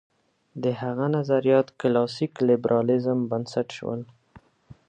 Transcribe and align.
د 0.63 0.65
هغه 0.81 1.05
نظریات 1.17 1.67
کلاسیک 1.81 2.33
لېبرالېزم 2.47 3.19
بنسټ 3.31 3.67
شول. 3.77 4.01